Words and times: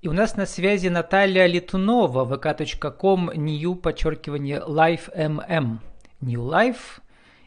И 0.00 0.06
у 0.06 0.12
нас 0.12 0.36
на 0.36 0.46
связи 0.46 0.86
Наталья 0.86 1.46
Летунова, 1.46 2.24
vk.com, 2.24 3.30
new, 3.30 3.74
подчеркивание, 3.74 4.60
life 4.60 5.12
mm, 5.12 5.78
new 6.20 6.40
life 6.40 7.00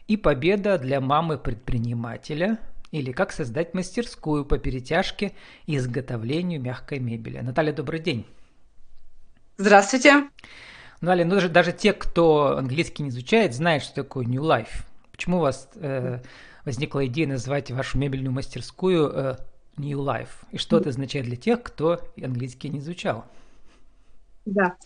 и 0.06 0.18
победа 0.18 0.76
для 0.76 1.00
мамы-предпринимателя 1.00 2.58
или 2.90 3.10
как 3.12 3.32
создать 3.32 3.72
мастерскую 3.72 4.44
по 4.44 4.58
перетяжке 4.58 5.32
и 5.64 5.78
изготовлению 5.78 6.60
мягкой 6.60 6.98
мебели. 6.98 7.38
Наталья, 7.38 7.72
добрый 7.72 8.00
день. 8.00 8.26
Здравствуйте. 9.56 10.28
Наталья, 11.00 11.24
ну 11.24 11.36
даже, 11.36 11.48
даже 11.48 11.72
те, 11.72 11.94
кто 11.94 12.58
английский 12.58 13.02
не 13.02 13.08
изучает, 13.08 13.54
знают, 13.54 13.82
что 13.82 13.94
такое 13.94 14.26
New 14.26 14.42
Life. 14.42 14.84
Почему 15.10 15.38
у 15.38 15.40
вас 15.40 15.70
э, 15.76 16.20
возникла 16.66 17.06
идея 17.06 17.28
назвать 17.28 17.70
вашу 17.70 17.96
мебельную 17.96 18.32
мастерскую 18.32 19.10
э, 19.10 19.36
New 19.76 19.98
Life? 20.00 20.28
И 20.50 20.58
что 20.58 20.78
это 20.78 20.90
означает 20.90 21.26
для 21.26 21.36
тех, 21.36 21.62
кто 21.62 22.00
английский 22.22 22.68
не 22.68 22.78
изучал? 22.78 23.24
Да, 24.44 24.76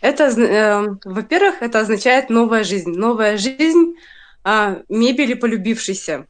это, 0.00 0.24
э, 0.24 0.96
во-первых, 1.04 1.62
это 1.62 1.80
означает 1.80 2.28
новая 2.28 2.64
жизнь. 2.64 2.90
Новая 2.90 3.36
жизнь 3.36 3.94
э, 4.44 4.82
мебели 4.88 5.34
полюбившейся. 5.34 6.26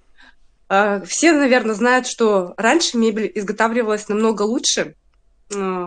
Э, 0.68 1.02
все, 1.04 1.32
наверное, 1.32 1.74
знают, 1.74 2.06
что 2.06 2.54
раньше 2.56 2.98
мебель 2.98 3.30
изготавливалась 3.34 4.08
намного 4.08 4.42
лучше, 4.42 4.94
э, 5.54 5.86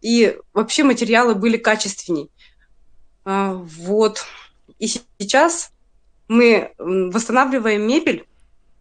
и 0.00 0.38
вообще 0.52 0.84
материалы 0.84 1.34
были 1.34 1.56
качественней. 1.56 2.30
Э, 3.24 3.52
вот. 3.52 4.24
И 4.78 4.86
сейчас 5.18 5.72
мы 6.28 6.72
восстанавливаем 6.78 7.86
мебель, 7.86 8.24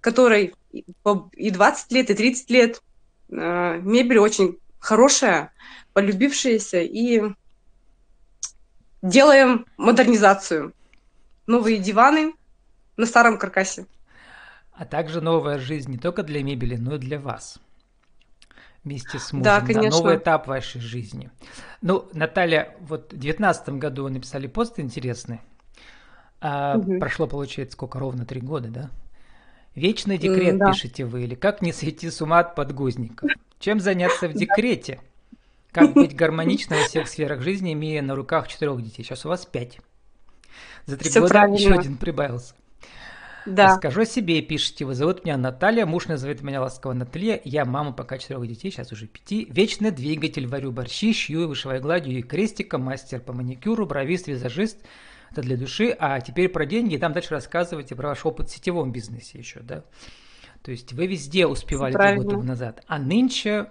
которой 0.02 0.54
и 0.71 1.52
20 1.52 1.91
лет, 1.91 2.10
и 2.10 2.13
30 2.13 2.49
лет. 2.52 2.82
Э, 3.32 3.80
мебель 3.82 4.20
очень 4.20 4.58
хорошая, 4.80 5.52
полюбившаяся, 5.94 6.82
и 6.82 7.22
делаем 9.02 9.66
модернизацию. 9.77 10.74
Новые 11.48 11.77
диваны 11.77 12.34
на 12.98 13.05
старом 13.05 13.38
каркасе. 13.38 13.86
А 14.74 14.86
также 14.86 15.20
новая 15.20 15.58
жизнь 15.58 15.91
не 15.91 15.98
только 15.98 16.24
для 16.24 16.44
мебели, 16.44 16.76
но 16.76 16.96
и 16.96 16.99
для 16.99 17.20
вас. 17.20 17.60
Вместе 18.84 19.20
с 19.20 19.34
мужем. 19.34 19.43
Да, 19.43 19.60
конечно. 19.60 19.90
Да, 19.91 19.98
новый 19.98 20.18
этап 20.18 20.48
вашей 20.48 20.80
жизни. 20.80 21.30
Ну, 21.82 22.08
Наталья, 22.14 22.76
вот 22.80 23.08
в 23.08 23.18
2019 23.18 23.70
году 23.70 24.04
вы 24.04 24.12
написали 24.12 24.48
пост 24.48 24.80
интересный. 24.80 25.41
А 26.40 26.77
угу. 26.77 26.98
Прошло, 26.99 27.27
получается, 27.27 27.74
сколько? 27.74 27.99
Ровно 27.99 28.26
три 28.26 28.40
года, 28.40 28.70
да? 28.70 28.90
Вечный 29.75 30.17
декрет 30.17 30.57
да. 30.57 30.71
пишете 30.71 31.05
вы, 31.05 31.23
или 31.23 31.35
как 31.35 31.62
не 31.62 31.71
сойти 31.71 32.09
с 32.09 32.21
ума 32.21 32.39
от 32.39 32.55
подгузников? 32.55 33.29
Чем 33.59 33.79
заняться 33.79 34.27
в 34.27 34.34
декрете? 34.34 34.99
Как 35.71 35.93
быть 35.93 36.15
гармонично 36.15 36.75
во 36.75 36.84
всех 36.84 37.07
сферах 37.07 37.41
жизни, 37.41 37.73
имея 37.73 38.01
на 38.01 38.15
руках 38.15 38.47
четырех 38.47 38.81
детей? 38.81 39.03
Сейчас 39.03 39.25
у 39.25 39.29
вас 39.29 39.45
пять. 39.45 39.79
За 40.85 40.97
три 40.97 41.12
года 41.12 41.27
правильно. 41.27 41.55
еще 41.55 41.73
один 41.73 41.97
прибавился. 41.97 42.55
Да. 43.45 43.67
Расскажу 43.67 44.01
о 44.01 44.05
себе, 44.05 44.41
пишите 44.41 44.85
вы. 44.85 44.95
Зовут 44.95 45.23
меня 45.23 45.37
Наталья, 45.37 45.85
муж 45.85 46.07
называет 46.07 46.41
меня 46.41 46.62
ласково 46.62 46.93
Наталья. 46.93 47.40
Я 47.45 47.65
мама 47.65 47.93
пока 47.93 48.17
четырех 48.17 48.47
детей, 48.47 48.71
сейчас 48.71 48.91
уже 48.91 49.07
пяти. 49.07 49.47
Вечный 49.49 49.91
двигатель, 49.91 50.47
варю 50.47 50.71
борщи, 50.71 51.13
шью, 51.13 51.47
вышиваю 51.47 51.81
гладью 51.81 52.17
и 52.17 52.21
крестиком, 52.21 52.81
мастер 52.81 53.20
по 53.20 53.34
маникюру, 53.34 53.85
бровист, 53.85 54.27
визажист– 54.27 54.79
это 55.32 55.41
для 55.41 55.58
души, 55.58 55.96
а 55.99 56.20
теперь 56.22 56.49
про 56.49 56.66
деньги, 56.66 56.96
и 56.96 56.98
там 56.98 57.13
дальше 57.13 57.32
рассказывайте 57.32 57.96
про 57.96 58.10
ваш 58.10 58.26
опыт 58.26 58.49
в 58.49 58.54
сетевом 58.54 58.91
бизнесе 58.91 59.38
еще, 59.38 59.60
да. 59.62 59.84
То 60.63 60.71
есть 60.71 60.94
вы 60.94 61.08
везде 61.08 61.48
успевали 61.48 61.94
два 61.94 62.16
года 62.16 62.38
назад, 62.38 62.84
а 62.88 62.99
нынче 62.99 63.70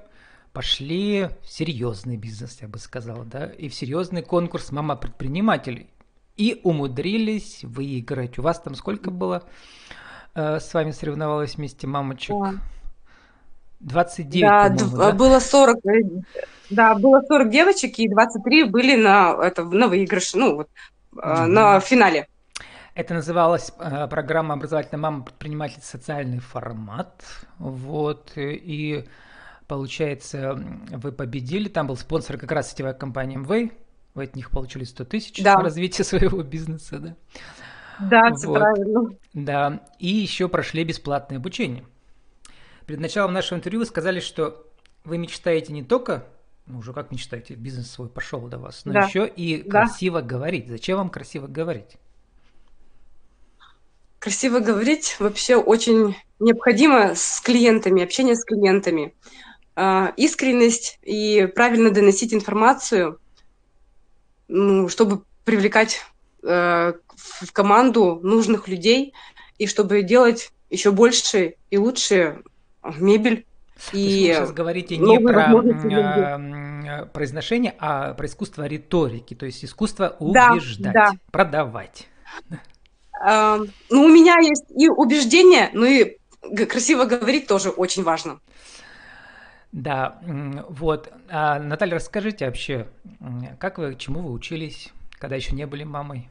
пошли 0.52 1.28
в 1.42 1.48
серьезный 1.48 2.16
бизнес, 2.16 2.58
я 2.60 2.68
бы 2.68 2.78
сказал, 2.78 3.24
да, 3.24 3.46
и 3.46 3.68
в 3.68 3.74
серьезный 3.74 4.22
конкурс 4.22 4.72
«Мама 4.72 4.96
предпринимателей». 4.96 5.88
И 6.36 6.60
умудрились 6.62 7.64
выиграть. 7.64 8.38
У 8.38 8.42
вас 8.42 8.60
там 8.60 8.76
сколько 8.76 9.10
было? 9.10 9.42
Э, 10.34 10.60
с 10.60 10.72
вами 10.72 10.92
соревновалась 10.92 11.56
вместе 11.56 11.88
мамочек? 11.88 12.36
29, 13.80 14.40
да, 14.48 14.68
да, 14.68 15.12
было 15.12 15.40
40, 15.40 15.76
э, 15.86 16.00
да, 16.70 16.94
было 16.94 17.22
40 17.26 17.50
девочек, 17.50 17.98
и 17.98 18.08
23 18.08 18.64
были 18.64 19.00
на, 19.00 19.36
это, 19.40 19.64
на 19.64 19.88
выигрыше, 19.88 20.38
ну, 20.38 20.56
вот, 20.56 20.68
mm-hmm. 21.12 21.46
на 21.46 21.80
финале. 21.80 22.28
Это 22.94 23.14
называлась 23.14 23.72
э, 23.78 24.08
программа 24.08 24.54
«Образовательная 24.54 25.00
мама 25.00 25.22
предприниматель. 25.22 25.80
Социальный 25.82 26.40
формат». 26.40 27.22
Вот, 27.58 28.32
и 28.36 29.04
получается, 29.68 30.58
вы 30.90 31.12
победили, 31.12 31.68
там 31.68 31.86
был 31.86 31.96
спонсор 31.96 32.38
как 32.38 32.50
раз 32.50 32.72
сетевая 32.72 32.94
компания 32.94 33.36
МВ, 33.36 33.70
вы 34.14 34.24
от 34.24 34.34
них 34.34 34.50
получили 34.50 34.82
100 34.82 35.04
тысяч 35.04 35.42
да. 35.42 35.58
на 35.58 35.64
развитие 35.64 36.04
своего 36.04 36.42
бизнеса, 36.42 36.98
да? 36.98 37.16
Да, 38.00 38.30
вот. 38.44 38.58
правильно. 38.58 39.10
Да, 39.34 39.80
и 39.98 40.08
еще 40.08 40.48
прошли 40.48 40.84
бесплатное 40.84 41.38
обучение. 41.38 41.84
Перед 42.86 43.00
началом 43.00 43.32
нашего 43.32 43.58
интервью 43.58 43.80
вы 43.80 43.86
сказали, 43.86 44.20
что 44.20 44.66
вы 45.04 45.18
мечтаете 45.18 45.72
не 45.72 45.82
только 45.82 46.24
ну, 46.68 46.78
уже 46.78 46.92
как 46.92 47.10
мечтаете, 47.10 47.54
бизнес 47.54 47.90
свой 47.90 48.08
пошел 48.08 48.40
до 48.42 48.58
вас, 48.58 48.82
но 48.84 48.92
да. 48.92 49.06
еще 49.06 49.26
и 49.26 49.62
да. 49.62 49.86
красиво 49.86 50.20
говорить. 50.20 50.68
Зачем 50.68 50.98
вам 50.98 51.10
красиво 51.10 51.46
говорить? 51.46 51.96
Красиво 54.18 54.58
говорить 54.58 55.16
вообще 55.18 55.56
очень 55.56 56.16
необходимо 56.38 57.14
с 57.14 57.40
клиентами, 57.40 58.02
общение 58.02 58.34
с 58.34 58.44
клиентами. 58.44 59.14
Э, 59.76 60.12
искренность 60.16 60.98
и 61.02 61.48
правильно 61.54 61.90
доносить 61.90 62.34
информацию, 62.34 63.18
ну, 64.48 64.88
чтобы 64.88 65.22
привлекать 65.44 66.04
э, 66.42 66.92
в 67.16 67.52
команду 67.52 68.20
нужных 68.22 68.68
людей 68.68 69.14
и 69.56 69.66
чтобы 69.66 70.02
делать 70.02 70.52
еще 70.68 70.90
больше 70.90 71.54
и 71.70 71.78
лучше 71.78 72.42
мебель 72.82 73.46
и 73.92 74.28
вы 74.28 74.34
сейчас 74.34 74.52
говорите 74.52 74.96
не 74.96 75.18
про 75.20 75.52
э, 75.52 77.06
произношение, 77.06 77.74
а 77.78 78.14
про 78.14 78.26
искусство 78.26 78.66
риторики, 78.66 79.34
то 79.34 79.46
есть 79.46 79.64
искусство 79.64 80.16
убеждать, 80.18 80.92
да, 80.92 81.10
да. 81.10 81.12
продавать. 81.30 82.08
Э, 83.24 83.58
ну, 83.90 84.04
у 84.04 84.08
меня 84.08 84.36
есть 84.40 84.64
и 84.76 84.88
убеждение, 84.88 85.70
ну 85.72 85.84
и 85.84 86.18
красиво 86.66 87.04
говорить 87.04 87.46
тоже 87.46 87.70
очень 87.70 88.02
важно. 88.02 88.40
Да, 89.72 90.18
вот. 90.68 91.12
А, 91.28 91.58
Наталья, 91.58 91.96
расскажите 91.96 92.46
вообще, 92.46 92.88
как 93.58 93.78
вы, 93.78 93.96
чему 93.96 94.20
вы 94.20 94.32
учились, 94.32 94.92
когда 95.18 95.36
еще 95.36 95.54
не 95.54 95.66
были 95.66 95.84
мамой? 95.84 96.28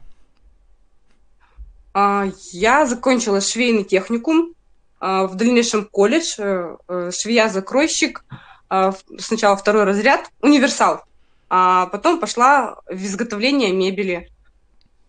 А, 1.94 2.26
я 2.52 2.84
закончила 2.86 3.40
швейный 3.40 3.84
техникум 3.84 4.52
а, 4.52 4.57
в 5.00 5.34
дальнейшем 5.34 5.84
колледж, 5.84 6.34
э, 6.38 6.76
э, 6.88 7.10
швея-закройщик, 7.12 8.24
а, 8.68 8.92
сначала 9.18 9.56
второй 9.56 9.84
разряд, 9.84 10.30
универсал, 10.42 11.02
а 11.48 11.86
потом 11.86 12.20
пошла 12.20 12.76
в 12.86 13.02
изготовление 13.02 13.72
мебели. 13.72 14.28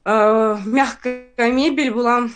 А, 0.05 0.57
мягкая 0.65 1.51
мебель 1.51 1.91
была 1.91 2.29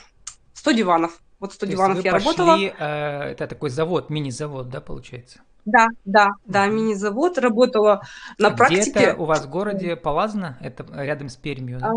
100 0.54 0.72
диванов. 0.72 1.20
Вот 1.40 1.54
100 1.54 1.66
То 1.66 1.72
диванов 1.72 2.04
я 2.04 2.12
пошли, 2.12 2.28
работала. 2.28 2.58
Э, 2.58 3.32
это 3.32 3.48
такой 3.48 3.70
завод, 3.70 4.10
мини-завод, 4.10 4.70
да, 4.70 4.82
получается? 4.82 5.40
Да, 5.66 5.88
да, 6.04 6.32
да, 6.46 6.68
мини-завод, 6.68 7.38
работала 7.38 8.02
на 8.38 8.50
Где 8.50 8.58
практике. 8.58 9.00
Это 9.00 9.22
у 9.22 9.26
вас 9.26 9.46
в 9.46 9.50
городе 9.50 9.96
Палазно? 9.96 10.58
Это 10.62 10.86
рядом 10.94 11.30
с 11.30 11.36
Пермью? 11.36 11.80
Да? 11.80 11.94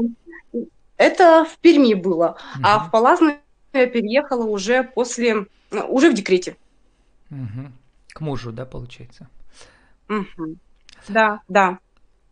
Это 0.96 1.44
в 1.44 1.58
Перми 1.58 1.94
было, 1.94 2.36
угу. 2.54 2.62
а 2.64 2.78
в 2.78 2.90
Палазно 2.90 3.38
я 3.78 3.86
переехала 3.86 4.44
уже 4.44 4.82
после, 4.82 5.46
ну, 5.70 5.86
уже 5.88 6.10
в 6.10 6.14
декрете. 6.14 6.56
Угу. 7.30 7.72
К 8.08 8.20
мужу, 8.20 8.52
да, 8.52 8.64
получается? 8.64 9.28
Угу. 10.08 10.56
Да, 11.08 11.40
да. 11.48 11.78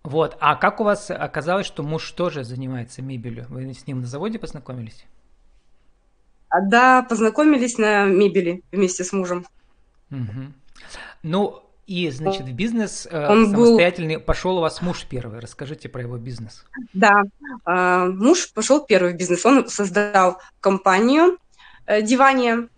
Вот, 0.03 0.37
а 0.41 0.57
как 0.57 0.81
у 0.81 0.85
вас 0.85 1.11
оказалось, 1.11 1.67
что 1.67 1.83
муж 1.83 2.11
тоже 2.13 2.45
занимается 2.45 3.01
мебелью? 3.01 3.47
Вы 3.49 3.73
с 3.73 3.87
ним 3.87 4.01
на 4.01 4.07
заводе 4.07 4.39
познакомились? 4.39 5.07
А, 6.51 6.61
да, 6.61 7.03
познакомились 7.03 7.79
на 7.79 8.05
мебели 8.05 8.63
вместе 8.71 9.03
с 9.03 9.13
мужем. 9.13 9.47
Угу. 10.11 10.53
Ну, 11.23 11.63
и, 11.87 12.11
значит, 12.11 12.47
в 12.47 12.53
бизнес 12.53 13.07
э, 13.11 13.29
Он 13.29 13.51
самостоятельный 13.51 14.17
был... 14.17 14.25
пошел 14.25 14.59
у 14.59 14.61
вас 14.61 14.81
муж 14.81 15.07
первый. 15.09 15.41
Расскажите 15.41 15.89
про 15.89 16.03
его 16.03 16.17
бизнес. 16.17 16.65
Да, 16.93 17.25
э, 17.67 18.07
муж 18.07 18.53
пошел 18.53 18.85
первый 18.85 19.13
в 19.13 19.17
бизнес. 19.17 19.45
Он 19.45 19.69
создал 19.69 20.39
компанию 20.61 21.39
э, 21.87 22.03
Дивания. 22.03 22.69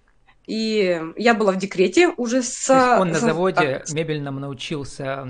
И 0.46 1.02
я 1.16 1.34
была 1.34 1.52
в 1.52 1.56
декрете 1.58 2.08
уже 2.16 2.42
с... 2.42 2.70
он 3.00 3.08
на 3.08 3.18
заводе 3.18 3.82
так, 3.84 3.90
мебельном 3.90 4.38
научился 4.38 5.26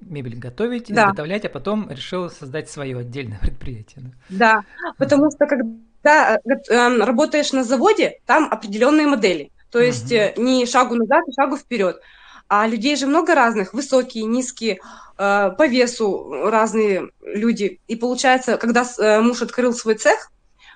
мебель 0.00 0.36
готовить, 0.36 0.88
да. 0.88 1.04
изготовлять, 1.04 1.44
а 1.44 1.48
потом 1.48 1.88
решил 1.88 2.30
создать 2.30 2.68
свое 2.68 2.98
отдельное 2.98 3.38
предприятие. 3.42 4.12
Да, 4.28 4.64
потому 4.98 5.30
что 5.30 5.46
когда 5.46 6.38
работаешь 6.44 7.52
на 7.52 7.64
заводе, 7.64 8.18
там 8.26 8.48
определенные 8.50 9.06
модели. 9.06 9.52
То 9.70 9.78
есть 9.78 10.12
угу. 10.12 10.42
не 10.42 10.66
шагу 10.66 10.96
назад, 10.96 11.22
а 11.28 11.32
шагу 11.32 11.56
вперед. 11.56 12.00
А 12.50 12.66
людей 12.66 12.96
же 12.96 13.06
много 13.06 13.36
разных, 13.36 13.72
высокие, 13.74 14.24
низкие, 14.24 14.80
э, 15.16 15.50
по 15.56 15.68
весу 15.68 16.32
разные 16.50 17.10
люди. 17.22 17.78
И 17.86 17.94
получается, 17.94 18.56
когда 18.56 18.84
э, 18.98 19.20
муж 19.20 19.40
открыл 19.40 19.72
свой 19.72 19.94
цех, 19.94 20.32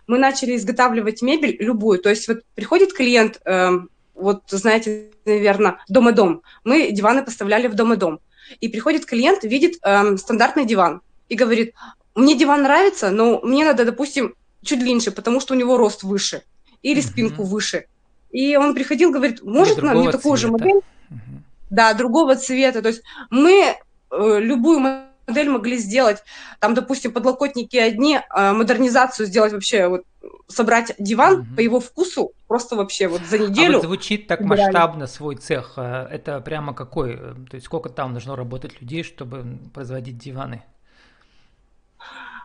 мы 0.07 0.19
начали 0.19 0.55
изготавливать 0.55 1.21
мебель 1.21 1.57
любую. 1.59 1.99
То 1.99 2.11
есть 2.11 2.29
вот 2.29 2.43
приходит 2.55 2.93
клиент, 2.93 3.41
э, 3.45 3.71
вот 4.15 4.45
знаете, 4.47 5.11
наверное, 5.25 5.79
дом 5.89 6.11
и 6.11 6.13
дом. 6.13 6.43
Мы 6.63 6.93
диваны 6.93 7.25
поставляли 7.25 7.67
в 7.67 7.75
дом 7.75 7.93
и 7.93 7.97
дом. 7.97 8.21
И 8.61 8.69
приходит 8.69 9.05
клиент, 9.05 9.43
видит 9.43 9.75
стандартный 10.21 10.67
диван 10.67 11.01
и 11.29 11.35
говорит, 11.35 11.75
мне 12.15 12.37
диван 12.37 12.63
нравится, 12.63 13.11
но 13.11 13.41
мне 13.41 13.65
надо, 13.65 13.85
допустим, 13.85 14.37
чуть 14.63 14.79
длиннее, 14.79 15.11
потому 15.11 15.41
что 15.41 15.55
у 15.55 15.57
него 15.57 15.77
рост 15.77 16.05
выше 16.05 16.45
или 16.83 17.01
mm-hmm. 17.01 17.07
спинку 17.09 17.43
выше. 17.43 17.87
И 18.31 18.55
он 18.57 18.75
приходил, 18.75 19.11
говорит, 19.11 19.43
может 19.43 19.83
нам 19.83 20.03
не 20.03 20.13
такую 20.13 20.37
же 20.37 20.47
модель? 20.47 20.77
Mm-hmm. 21.11 21.44
Да, 21.75 21.95
другого 21.95 22.37
цвета. 22.37 22.83
То 22.83 22.89
есть 22.89 23.03
мы 23.31 23.77
э, 24.11 24.39
любую 24.41 24.79
модель 25.27 25.49
могли 25.49 25.77
сделать, 25.79 26.23
там, 26.61 26.75
допустим, 26.75 27.13
подлокотники 27.13 27.77
одни, 27.77 28.19
э, 28.19 28.53
модернизацию 28.53 29.27
сделать 29.27 29.53
вообще, 29.53 29.89
вот, 29.89 30.05
собрать 30.49 30.95
диван 30.99 31.41
mm-hmm. 31.41 31.57
по 31.57 31.61
его 31.61 31.81
вкусу, 31.81 32.33
просто 32.47 32.77
вообще 32.77 33.09
вот 33.09 33.23
за 33.23 33.39
неделю. 33.39 33.75
А 33.75 33.79
вот 33.79 33.87
звучит 33.87 34.27
так 34.27 34.41
убирали. 34.41 34.61
масштабно 34.63 35.07
свой 35.07 35.37
цех. 35.37 35.75
Э, 35.77 36.07
это 36.11 36.41
прямо 36.41 36.75
какой? 36.75 37.15
Э, 37.15 37.35
то 37.51 37.55
есть 37.55 37.67
сколько 37.67 37.89
там 37.89 38.13
должно 38.13 38.37
работать 38.37 38.81
людей, 38.81 39.03
чтобы 39.03 39.59
производить 39.73 40.19
диваны? 40.19 40.63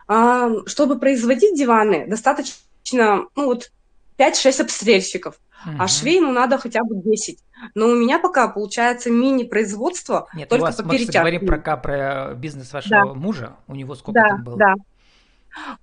А, 0.08 0.50
чтобы 0.66 0.98
производить 0.98 1.56
диваны, 1.56 2.06
достаточно, 2.08 3.26
ну 3.36 3.44
вот, 3.44 3.70
5-6 4.18 4.62
обстрельщиков. 4.62 5.36
Угу. 5.66 5.74
А 5.78 5.88
швей, 5.88 6.20
ну, 6.20 6.32
надо 6.32 6.58
хотя 6.58 6.82
бы 6.82 6.96
10. 7.02 7.38
Но 7.74 7.88
у 7.88 7.94
меня 7.94 8.18
пока 8.18 8.48
получается 8.48 9.10
мини-производство 9.10 10.28
Нет, 10.34 10.48
только 10.48 10.62
у 10.62 10.66
вас, 10.66 10.76
по 10.76 10.84
мы 10.84 11.04
говорим 11.04 11.46
про, 11.46 11.76
про 11.76 12.34
бизнес 12.34 12.72
вашего 12.72 13.06
да. 13.06 13.14
мужа. 13.14 13.56
У 13.66 13.74
него 13.74 13.94
сколько 13.94 14.20
да, 14.20 14.28
там 14.28 14.44
было? 14.44 14.56
Да, 14.56 14.74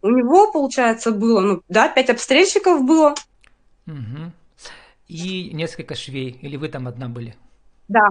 У 0.01 0.09
него, 0.09 0.51
получается, 0.51 1.12
было, 1.12 1.41
ну, 1.41 1.62
да, 1.69 1.89
5 1.89 2.09
обстрельщиков 2.09 2.83
было. 2.83 3.13
Угу. 3.85 4.31
И 5.07 5.51
несколько 5.53 5.95
швей. 5.95 6.39
Или 6.41 6.57
вы 6.57 6.69
там 6.69 6.88
одна 6.88 7.07
были? 7.07 7.35
Да, 7.88 8.09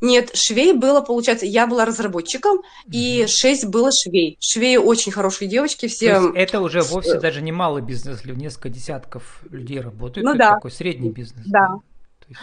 нет, 0.00 0.34
швей 0.34 0.72
было, 0.72 1.00
получается, 1.00 1.46
я 1.46 1.66
была 1.66 1.84
разработчиком, 1.84 2.58
mm-hmm. 2.58 2.90
и 2.92 3.26
шесть 3.26 3.66
было 3.66 3.90
швей. 3.92 4.36
Швеи 4.40 4.76
очень 4.76 5.12
хорошие 5.12 5.48
девочки, 5.48 5.88
все... 5.88 6.32
Это 6.34 6.60
уже 6.60 6.82
вовсе 6.82 7.18
даже 7.18 7.40
не 7.42 7.52
малый 7.52 7.82
бизнес, 7.82 8.24
несколько 8.24 8.68
десятков 8.68 9.42
людей 9.50 9.80
работают, 9.80 10.24
ну, 10.24 10.30
это 10.30 10.38
да. 10.38 10.54
такой 10.54 10.70
средний 10.70 11.10
бизнес. 11.10 11.46
Да. 11.46 11.76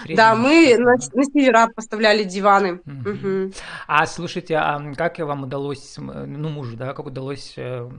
Да, 0.08 0.36
мы 0.36 0.78
на, 0.78 0.94
на 0.94 1.26
севера 1.26 1.70
поставляли 1.76 2.24
диваны. 2.24 2.80
Угу. 2.86 3.10
Угу. 3.10 3.54
А 3.88 4.06
слушайте, 4.06 4.56
а 4.56 4.82
как 4.96 5.20
вам 5.20 5.44
удалось, 5.44 5.96
ну 5.98 6.50
мужу, 6.50 6.78
да, 6.78 6.94
как 6.94 7.06
удалось 7.06 7.54
э, 7.58 7.90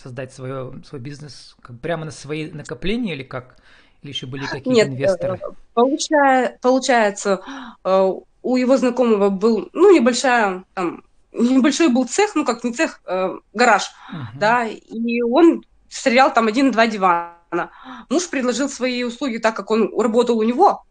создать 0.00 0.32
свое, 0.32 0.72
свой 0.86 1.00
бизнес? 1.00 1.56
Как, 1.60 1.80
прямо 1.80 2.04
на 2.04 2.10
свои 2.12 2.50
накопления 2.50 3.14
или 3.14 3.24
как? 3.24 3.56
Или 4.02 4.12
еще 4.12 4.26
были 4.26 4.44
какие-то 4.44 4.70
Нет, 4.70 4.88
инвесторы? 4.88 5.34
Э, 5.34 5.52
получая, 5.74 6.58
получается, 6.60 7.40
э, 7.84 8.12
у 8.42 8.56
его 8.56 8.76
знакомого 8.76 9.30
был, 9.30 9.68
ну, 9.72 9.94
небольшая, 9.94 10.64
там, 10.74 11.04
небольшой 11.32 11.88
был 11.88 12.06
цех, 12.06 12.34
ну, 12.34 12.44
как 12.44 12.64
не 12.64 12.72
цех, 12.72 13.00
э, 13.06 13.38
гараж, 13.52 13.90
uh-huh. 14.12 14.38
да, 14.38 14.66
и 14.66 15.22
он 15.22 15.64
стрелял 15.88 16.32
там 16.32 16.48
один-два 16.48 16.86
дивана. 16.86 17.70
Муж 18.08 18.28
предложил 18.28 18.68
свои 18.68 19.04
услуги, 19.04 19.38
так 19.38 19.54
как 19.54 19.70
он 19.70 19.90
работал 19.98 20.38
у 20.38 20.42
него, 20.42 20.82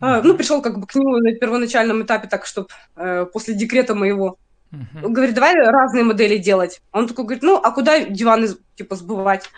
uh-huh. 0.00 0.22
ну, 0.22 0.34
пришел 0.34 0.62
как 0.62 0.78
бы 0.78 0.86
к 0.86 0.94
нему 0.94 1.16
на 1.18 1.32
первоначальном 1.32 2.02
этапе, 2.02 2.28
так, 2.28 2.46
чтобы 2.46 2.68
э, 2.96 3.26
после 3.32 3.54
декрета 3.54 3.94
моего, 3.94 4.36
uh-huh. 4.72 5.08
говорит, 5.08 5.34
давай 5.34 5.54
разные 5.54 6.04
модели 6.04 6.38
делать. 6.38 6.82
Он 6.92 7.06
такой 7.06 7.24
говорит, 7.24 7.42
ну, 7.42 7.56
а 7.56 7.70
куда 7.70 8.00
диваны, 8.00 8.48
типа, 8.74 8.96
сбывать? 8.96 9.48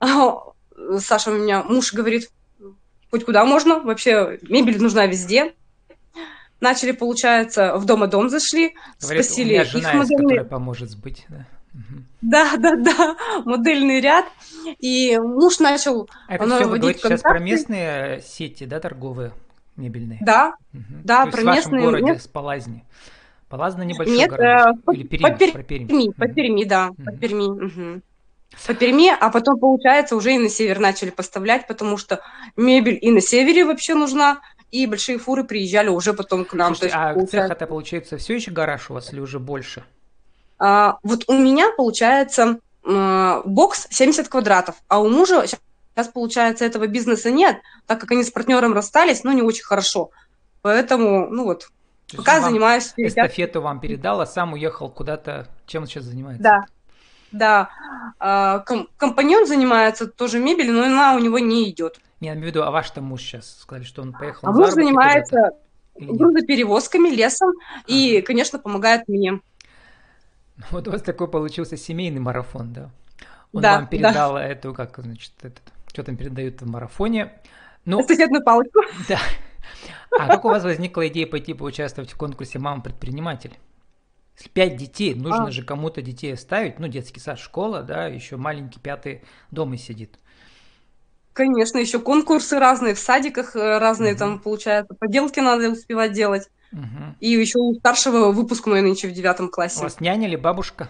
А, 0.00 0.38
Саша 1.00 1.32
у 1.32 1.34
меня, 1.34 1.62
муж 1.64 1.92
говорит, 1.92 2.30
хоть 3.10 3.24
куда 3.24 3.44
можно, 3.44 3.80
вообще 3.80 4.38
мебель 4.42 4.80
нужна 4.80 5.06
везде, 5.06 5.54
начали, 6.60 6.92
получается, 6.92 7.76
в 7.76 7.84
дом 7.84 8.04
и 8.04 8.08
дом 8.08 8.28
зашли, 8.28 8.74
Говорит, 9.00 9.24
спросили 9.24 9.50
у 9.50 9.52
меня 9.52 9.64
жена 9.64 9.90
их 9.90 9.94
модельный... 9.94 10.24
которая 10.24 10.44
поможет 10.44 10.90
сбыть. 10.90 11.26
Да. 11.28 11.46
Да, 12.20 12.56
да, 12.56 12.76
да, 12.76 13.16
модельный 13.44 14.00
ряд. 14.00 14.26
И 14.80 15.16
муж 15.18 15.60
начал 15.60 16.08
а 16.26 16.34
Это 16.34 16.44
все 16.46 16.66
вы 16.66 16.78
говорите 16.78 17.00
контакты. 17.00 17.08
сейчас 17.08 17.20
про 17.22 17.38
местные 17.38 18.22
сети, 18.22 18.64
да, 18.64 18.80
торговые, 18.80 19.32
мебельные? 19.76 20.18
Да, 20.22 20.54
угу. 20.74 20.82
да, 21.04 21.26
То 21.26 21.32
про 21.32 21.40
есть 21.40 21.46
местные. 21.46 21.82
в 21.82 21.84
вашем 21.84 21.92
городе, 21.92 22.12
нет. 22.12 22.22
с 22.22 22.26
Полазни? 22.26 22.84
Полазна 23.48 23.82
небольшой 23.82 24.16
Нет, 24.16 24.30
город? 24.30 24.76
Э, 24.86 24.92
Или 24.92 25.04
Перми, 25.04 25.22
по, 25.22 25.30
Перми, 25.30 25.52
про 25.52 25.62
Перми? 25.62 26.12
По 26.12 26.28
Перми, 26.28 26.64
да, 26.64 26.88
угу. 26.88 27.04
по 27.04 27.12
Перми. 27.12 27.44
Угу. 27.44 28.02
По 28.66 28.74
Перми, 28.74 29.08
а 29.08 29.30
потом, 29.30 29.58
получается, 29.58 30.16
уже 30.16 30.34
и 30.34 30.38
на 30.38 30.48
север 30.48 30.80
начали 30.80 31.10
поставлять, 31.10 31.66
потому 31.66 31.96
что 31.96 32.20
мебель 32.56 32.98
и 33.00 33.10
на 33.10 33.20
севере 33.20 33.64
вообще 33.64 33.94
нужна, 33.94 34.40
и 34.70 34.86
большие 34.86 35.18
фуры 35.18 35.44
приезжали 35.44 35.88
уже 35.88 36.12
потом 36.14 36.44
к 36.44 36.52
нам. 36.54 36.74
Слушайте, 36.74 36.86
есть, 36.86 36.96
а 36.96 37.14
получается... 37.14 37.36
цех 37.36 37.50
это 37.50 37.66
получается 37.66 38.16
все 38.18 38.34
еще 38.34 38.50
гараж 38.50 38.90
у 38.90 38.94
вас 38.94 39.12
или 39.12 39.20
уже 39.20 39.38
больше? 39.38 39.84
А, 40.58 40.98
вот 41.02 41.24
у 41.28 41.34
меня 41.34 41.70
получается 41.76 42.58
бокс 42.84 43.86
70 43.90 44.28
квадратов, 44.28 44.76
а 44.88 45.00
у 45.00 45.08
мужа 45.08 45.44
сейчас 45.46 46.08
получается 46.08 46.64
этого 46.64 46.86
бизнеса 46.86 47.30
нет, 47.30 47.60
так 47.86 48.00
как 48.00 48.12
они 48.12 48.24
с 48.24 48.30
партнером 48.30 48.72
расстались, 48.72 49.24
но 49.24 49.32
не 49.32 49.42
очень 49.42 49.64
хорошо. 49.64 50.10
Поэтому, 50.62 51.28
ну 51.28 51.44
вот, 51.44 51.68
То 52.10 52.18
пока 52.18 52.40
занимаюсь... 52.40 52.94
Эстафету 52.96 53.60
вам 53.60 53.80
передал, 53.80 54.20
а 54.20 54.26
сам 54.26 54.54
уехал 54.54 54.88
куда-то. 54.88 55.48
Чем 55.66 55.82
он 55.82 55.88
сейчас 55.88 56.04
занимается? 56.04 56.42
Да. 56.42 56.64
Да, 57.30 57.68
а, 58.18 58.60
ком- 58.60 58.88
компаньон 58.96 59.46
занимается 59.46 60.06
тоже 60.06 60.38
мебелью, 60.38 60.72
но 60.72 60.84
она 60.84 61.14
у 61.14 61.18
него 61.18 61.38
не 61.38 61.68
идет. 61.68 62.00
Я 62.20 62.32
имею 62.32 62.46
в 62.46 62.48
виду, 62.48 62.62
а 62.62 62.70
ваш 62.70 62.90
там 62.90 63.04
муж 63.04 63.22
сейчас 63.22 63.58
сказали, 63.60 63.84
что 63.84 64.02
он 64.02 64.12
поехал 64.12 64.48
А 64.48 64.52
муж 64.52 64.70
занимается 64.70 65.52
грузоперевозками, 65.94 67.08
лесом 67.08 67.50
ага. 67.50 67.84
и, 67.86 68.20
конечно, 68.22 68.58
помогает 68.58 69.08
мне. 69.08 69.40
Вот 70.70 70.88
у 70.88 70.90
вас 70.90 71.02
такой 71.02 71.28
получился 71.28 71.76
семейный 71.76 72.20
марафон, 72.20 72.72
да? 72.72 72.90
Он 73.52 73.62
да, 73.62 73.76
вам 73.76 73.88
передал 73.88 74.34
да. 74.34 74.44
эту, 74.44 74.74
как, 74.74 74.98
значит, 74.98 75.32
этот, 75.42 75.62
что 75.86 76.02
там 76.02 76.16
передают 76.16 76.60
в 76.60 76.66
марафоне. 76.68 77.32
Ну, 77.84 78.00
Эстафетную 78.00 78.44
палочку. 78.44 78.80
Да. 79.08 79.18
А 80.18 80.26
как 80.26 80.44
у 80.44 80.48
вас 80.48 80.64
возникла 80.64 81.06
идея 81.08 81.26
пойти 81.26 81.52
поучаствовать 81.52 82.10
в 82.10 82.16
конкурсе 82.16 82.58
«Мама-предприниматель»? 82.58 83.58
Пять 84.52 84.76
детей, 84.76 85.14
нужно 85.14 85.46
а. 85.46 85.50
же 85.50 85.62
кому-то 85.62 86.00
детей 86.00 86.32
оставить, 86.32 86.78
ну, 86.78 86.86
детский 86.86 87.20
сад, 87.20 87.38
школа, 87.38 87.82
да, 87.82 88.06
еще 88.06 88.36
маленький 88.36 88.80
пятый 88.80 89.22
дома 89.50 89.76
сидит. 89.76 90.18
Конечно, 91.38 91.78
еще 91.78 92.00
конкурсы 92.00 92.58
разные, 92.58 92.96
в 92.96 92.98
садиках 92.98 93.54
э, 93.54 93.78
разные 93.78 94.14
угу. 94.14 94.18
там 94.18 94.38
получается, 94.40 94.92
поделки 94.98 95.38
надо 95.38 95.70
успевать 95.70 96.12
делать. 96.12 96.48
Угу. 96.72 97.14
И 97.20 97.30
еще 97.30 97.60
у 97.60 97.74
старшего 97.74 98.32
выпускной 98.32 98.80
нынче 98.80 99.06
в 99.06 99.12
девятом 99.12 99.48
классе. 99.48 99.78
У 99.78 99.82
вас 99.84 100.00
няня 100.00 100.26
или 100.26 100.34
бабушка? 100.34 100.88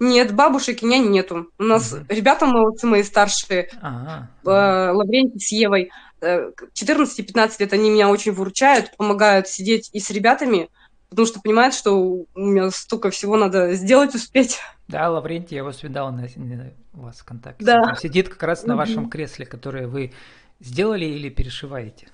Нет, 0.00 0.34
бабушек 0.34 0.82
и 0.82 0.86
няни 0.86 1.08
нету. 1.08 1.48
У 1.58 1.62
нас 1.62 1.94
угу. 1.94 2.04
ребята 2.10 2.44
молодцы 2.44 2.86
мои 2.86 3.02
старшие, 3.02 3.70
ага. 3.80 4.28
э, 4.44 4.90
Лаврентий 4.92 5.40
с 5.40 5.50
Евой. 5.50 5.92
14 6.20 7.26
15 7.26 7.60
лет 7.60 7.72
они 7.72 7.88
меня 7.88 8.10
очень 8.10 8.32
выручают, 8.32 8.94
помогают 8.98 9.48
сидеть 9.48 9.88
и 9.94 10.00
с 10.00 10.10
ребятами, 10.10 10.68
потому 11.08 11.26
что 11.26 11.40
понимают, 11.40 11.72
что 11.72 11.96
у 11.98 12.26
меня 12.34 12.70
столько 12.70 13.08
всего 13.08 13.38
надо 13.38 13.72
сделать, 13.72 14.14
успеть. 14.14 14.58
Да, 14.88 15.10
Лаврентий, 15.10 15.54
я 15.54 15.60
его 15.60 15.72
видал 15.82 16.10
на, 16.10 16.26
на 16.36 16.72
у 16.94 17.00
вас 17.02 17.18
ВКонтакте. 17.18 17.64
Да. 17.64 17.94
сидит 18.00 18.30
как 18.30 18.42
раз 18.42 18.64
на 18.64 18.74
вашем 18.74 19.10
кресле, 19.10 19.44
которое 19.44 19.86
вы 19.86 20.12
сделали 20.60 21.04
или 21.04 21.28
перешиваете? 21.28 22.08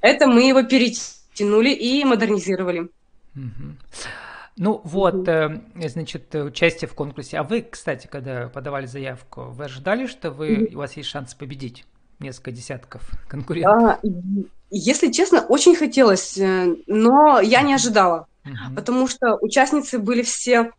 Это 0.00 0.26
мы 0.26 0.46
его 0.46 0.62
перетянули 0.62 1.70
и 1.70 2.04
модернизировали. 2.04 2.90
Угу. 3.34 3.76
Ну 4.58 4.80
вот, 4.84 5.26
э, 5.26 5.62
значит, 5.74 6.34
участие 6.34 6.86
в 6.86 6.94
конкурсе. 6.94 7.38
А 7.38 7.42
вы, 7.42 7.62
кстати, 7.62 8.06
когда 8.06 8.48
подавали 8.48 8.84
заявку, 8.84 9.44
вы 9.44 9.64
ожидали, 9.64 10.06
что 10.06 10.30
вы, 10.30 10.70
у 10.74 10.78
вас 10.78 10.96
есть 10.96 11.08
шанс 11.08 11.34
победить? 11.34 11.86
Несколько 12.18 12.52
десятков 12.52 13.02
конкурентов. 13.26 13.82
А, 13.82 13.98
если 14.70 15.10
честно, 15.10 15.40
очень 15.40 15.74
хотелось, 15.74 16.36
э, 16.36 16.76
но 16.86 17.40
я 17.40 17.62
не 17.62 17.72
ожидала, 17.72 18.28
угу. 18.44 18.74
потому 18.76 19.08
что 19.08 19.36
участницы 19.40 19.98
были 19.98 20.22
все 20.22 20.70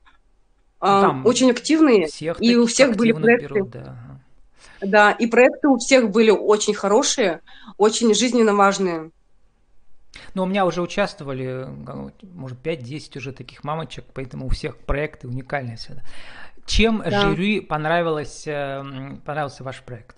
Там 0.83 1.25
очень 1.25 1.49
активные, 1.49 2.09
и 2.39 2.55
у 2.55 2.65
всех 2.65 2.97
были 2.97 3.13
проекты. 3.13 3.53
Берут, 3.53 3.69
да. 3.69 3.95
да, 4.81 5.11
и 5.11 5.27
проекты 5.27 5.69
у 5.69 5.77
всех 5.77 6.11
были 6.11 6.29
очень 6.29 6.73
хорошие, 6.73 7.39
очень 7.77 8.13
жизненно 8.13 8.53
важные. 8.53 9.11
Но 10.33 10.43
у 10.43 10.45
меня 10.45 10.65
уже 10.65 10.81
участвовали, 10.81 11.67
может, 12.21 12.59
5-10 12.59 13.17
уже 13.17 13.31
таких 13.31 13.63
мамочек, 13.63 14.03
поэтому 14.13 14.47
у 14.47 14.49
всех 14.49 14.77
проекты 14.77 15.29
уникальные 15.29 15.77
всегда. 15.77 16.01
Чем 16.65 17.01
да. 17.01 17.21
жюри 17.21 17.61
понравилось, 17.61 18.43
э, 18.45 18.83
понравился 19.25 19.63
ваш 19.63 19.81
проект? 19.83 20.17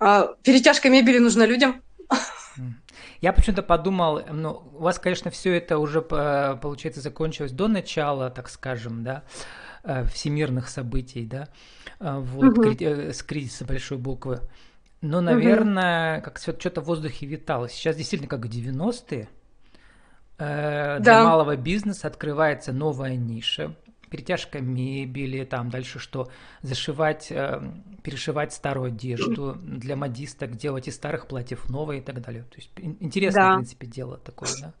А, 0.00 0.34
перетяжка 0.42 0.90
мебели 0.90 1.18
нужна 1.18 1.46
людям. 1.46 1.80
Я 3.22 3.32
почему-то 3.32 3.62
подумал, 3.62 4.20
ну, 4.30 4.64
у 4.74 4.82
вас, 4.82 4.98
конечно, 4.98 5.30
все 5.30 5.56
это 5.56 5.78
уже, 5.78 6.02
получается, 6.02 7.00
закончилось 7.00 7.52
до 7.52 7.68
начала, 7.68 8.30
так 8.30 8.48
скажем, 8.48 9.04
да, 9.04 9.22
э, 9.84 10.04
всемирных 10.06 10.68
событий, 10.68 11.24
да, 11.24 11.48
э, 12.00 12.18
вот, 12.18 12.58
угу. 12.58 12.64
с 12.64 13.22
кризиса 13.22 13.64
большой 13.64 13.98
буквы. 13.98 14.40
Но, 15.02 15.20
наверное, 15.20 16.16
угу. 16.16 16.24
как 16.24 16.38
что-то 16.38 16.80
в 16.80 16.84
воздухе 16.84 17.26
витало. 17.26 17.68
Сейчас 17.68 17.94
действительно 17.94 18.28
как 18.28 18.44
в 18.44 18.50
90-е. 18.50 19.28
Э, 20.38 20.98
да. 20.98 20.98
Для 20.98 21.24
малого 21.24 21.56
бизнеса 21.56 22.08
открывается 22.08 22.72
новая 22.72 23.14
ниша 23.14 23.76
перетяжка 24.12 24.60
мебели, 24.60 25.44
там 25.44 25.70
дальше 25.70 25.98
что, 25.98 26.28
зашивать, 26.60 27.28
э, 27.30 27.62
перешивать 28.02 28.52
старую 28.52 28.88
одежду 28.88 29.56
для 29.62 29.96
модисток, 29.96 30.54
делать 30.56 30.86
из 30.86 30.96
старых 30.96 31.26
платьев 31.26 31.70
новые 31.70 32.00
и 32.00 32.04
так 32.04 32.20
далее. 32.20 32.42
То 32.42 32.56
есть 32.56 32.70
интересное, 33.00 33.42
да. 33.42 33.52
в 33.52 33.56
принципе, 33.56 33.86
дело 33.86 34.18
такое, 34.18 34.50
да. 34.60 34.66
да. 34.66 34.74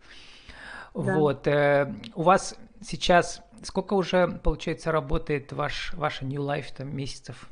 Вот. 0.92 1.46
Э, 1.46 1.94
у 2.14 2.22
вас 2.22 2.56
сейчас 2.82 3.40
сколько 3.64 3.94
уже, 3.94 4.28
получается, 4.28 4.92
работает 4.92 5.52
ваш, 5.52 5.94
ваша 5.94 6.26
New 6.26 6.42
Life 6.42 6.66
там 6.76 6.94
месяцев? 6.94 7.48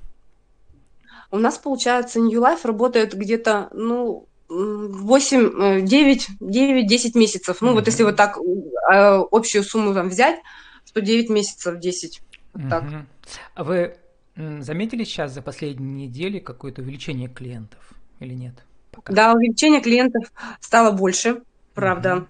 У 1.31 1.39
нас, 1.39 1.57
получается, 1.57 2.21
New 2.21 2.43
Life 2.43 2.61
работает 2.65 3.15
где-то, 3.15 3.71
ну, 3.73 4.29
8, 4.49 5.87
9, 5.87 6.27
9, 6.41 6.87
10 6.87 7.15
месяцев. 7.15 7.61
Ну, 7.61 7.71
mm-hmm. 7.71 7.75
вот 7.75 7.87
если 7.87 8.03
вот 8.03 8.17
так 8.17 8.37
э, 8.37 9.23
общую 9.31 9.63
сумму 9.63 9.95
там 9.95 10.09
взять, 10.09 10.41
109 10.91 11.31
месяцев, 11.31 11.79
10. 11.79 12.23
Вот 12.55 12.69
так. 12.69 12.85
А 13.55 13.65
вы 13.65 13.97
заметили 14.37 15.05
сейчас 15.05 15.33
за 15.33 15.41
последние 15.41 16.09
недели 16.09 16.41
какое-то 16.41 16.83
увеличение 16.83 17.29
клиентов 17.29 17.79
или 18.19 18.35
нет? 18.35 18.55
Пока? 18.91 19.13
Да, 19.13 19.33
увеличение 19.33 19.81
клиентов 19.81 20.33
стало 20.61 20.91
больше, 20.91 21.43
правда. 21.75 22.17
Угу. 22.17 22.27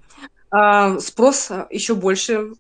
А, 0.51 0.99
спрос 0.99 1.51
еще 1.71 1.95
больше. 1.95 2.53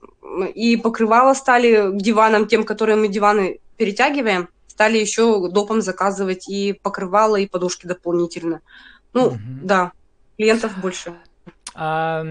И 0.54 0.76
покрывало 0.78 1.34
стали 1.34 1.90
к 1.90 2.00
диванам, 2.00 2.46
тем, 2.46 2.64
которые 2.64 2.96
мы 2.96 3.08
диваны 3.08 3.58
перетягиваем, 3.76 4.48
стали 4.68 4.96
еще 4.96 5.50
допом 5.50 5.82
заказывать 5.82 6.48
и 6.48 6.72
покрывало, 6.72 7.36
и 7.36 7.46
подушки 7.46 7.86
дополнительно. 7.86 8.62
Ну, 9.12 9.26
угу. 9.26 9.38
да, 9.62 9.92
клиентов 10.38 10.80
больше. 10.80 11.14
А, 11.74 12.24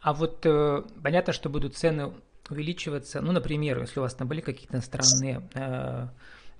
а 0.00 0.12
вот 0.12 0.46
э, 0.46 0.82
понятно, 1.02 1.32
что 1.32 1.48
будут 1.48 1.76
цены 1.76 2.12
увеличиваться. 2.50 3.20
Ну, 3.20 3.32
например, 3.32 3.80
если 3.80 4.00
у 4.00 4.02
вас 4.02 4.14
там 4.14 4.28
были 4.28 4.40
какие-то 4.40 4.80
странные 4.80 5.42
э, 5.54 6.06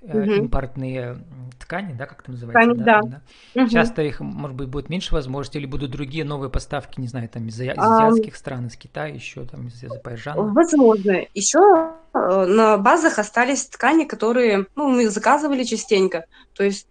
угу. 0.03 0.21
импортные 0.21 1.19
ткани, 1.59 1.95
да, 1.95 2.07
как 2.07 2.23
это 2.23 2.33
называется? 2.33 2.75
Ткани, 2.75 2.85
да. 2.85 3.01
да? 3.03 3.63
Угу. 3.63 3.71
Часто 3.71 4.03
их, 4.03 4.21
может 4.21 4.57
быть, 4.57 4.69
будет 4.69 4.89
меньше 4.89 5.15
возможностей, 5.15 5.59
или 5.59 5.67
будут 5.67 5.91
другие 5.91 6.25
новые 6.25 6.51
поставки, 6.51 7.01
не 7.01 7.09
знаю, 7.09 7.29
там 7.29 7.47
из, 7.49 7.61
из 7.61 7.71
азиатских 7.77 8.35
а, 8.35 8.37
стран, 8.37 8.67
из 8.67 8.77
Китая, 8.77 9.13
еще 9.13 9.45
там 9.45 9.69
из 9.69 9.83
Азербайджана. 9.83 10.43
Возможно. 10.43 11.25
Еще 11.35 11.59
на 12.15 12.79
базах 12.79 13.19
остались 13.19 13.67
ткани, 13.67 14.05
которые, 14.05 14.67
ну, 14.75 14.89
мы 14.89 15.09
заказывали 15.09 15.65
частенько. 15.65 16.25
То 16.55 16.65
есть 16.65 16.89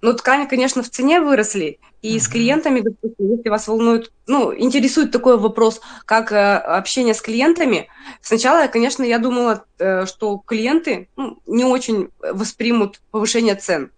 но 0.00 0.12
ткани, 0.12 0.46
конечно, 0.46 0.82
в 0.82 0.88
цене 0.88 1.20
выросли. 1.20 1.78
И 2.02 2.16
uh-huh. 2.16 2.20
с 2.20 2.28
клиентами, 2.28 2.80
допустим, 2.80 3.30
если 3.36 3.48
вас 3.48 3.66
волнует, 3.66 4.12
ну, 4.26 4.54
интересует 4.56 5.10
такой 5.10 5.36
вопрос, 5.38 5.80
как 6.04 6.30
э, 6.30 6.56
общение 6.56 7.14
с 7.14 7.20
клиентами, 7.20 7.88
сначала, 8.20 8.68
конечно, 8.68 9.02
я 9.02 9.18
думала, 9.18 9.64
э, 9.78 10.06
что 10.06 10.38
клиенты 10.38 11.08
ну, 11.16 11.38
не 11.46 11.64
очень 11.64 12.10
воспримут 12.20 13.00
повышение 13.10 13.56
цен. 13.56 13.90